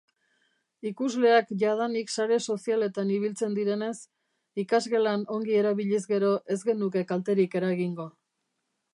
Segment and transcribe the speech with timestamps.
[0.91, 3.93] Ikasleak jadanik sare sozialetan ibiltzen direnez,
[4.63, 8.07] ikasgelan ongi erabiliz gero ez genuke kalterik eragingo.